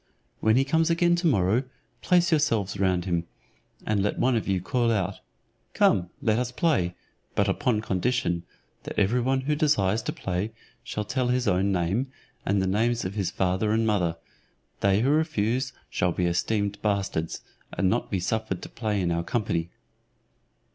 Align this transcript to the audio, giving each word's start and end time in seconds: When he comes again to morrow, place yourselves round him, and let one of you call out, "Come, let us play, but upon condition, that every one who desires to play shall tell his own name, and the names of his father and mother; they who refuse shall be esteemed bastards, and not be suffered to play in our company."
When 0.39 0.55
he 0.55 0.65
comes 0.65 0.89
again 0.89 1.15
to 1.17 1.27
morrow, 1.27 1.61
place 2.01 2.31
yourselves 2.31 2.79
round 2.79 3.05
him, 3.05 3.27
and 3.85 4.01
let 4.01 4.17
one 4.17 4.35
of 4.35 4.47
you 4.47 4.59
call 4.59 4.91
out, 4.91 5.19
"Come, 5.75 6.09
let 6.23 6.39
us 6.39 6.51
play, 6.51 6.95
but 7.35 7.47
upon 7.47 7.81
condition, 7.81 8.41
that 8.81 8.97
every 8.97 9.21
one 9.21 9.41
who 9.41 9.53
desires 9.55 10.01
to 10.01 10.11
play 10.11 10.53
shall 10.83 11.05
tell 11.05 11.27
his 11.27 11.47
own 11.47 11.71
name, 11.71 12.07
and 12.47 12.59
the 12.59 12.65
names 12.65 13.05
of 13.05 13.13
his 13.13 13.29
father 13.29 13.71
and 13.71 13.85
mother; 13.85 14.17
they 14.79 15.01
who 15.01 15.09
refuse 15.11 15.71
shall 15.87 16.11
be 16.11 16.25
esteemed 16.25 16.81
bastards, 16.81 17.41
and 17.71 17.87
not 17.87 18.09
be 18.09 18.19
suffered 18.19 18.63
to 18.63 18.69
play 18.69 18.99
in 18.99 19.11
our 19.11 19.23
company." 19.23 19.69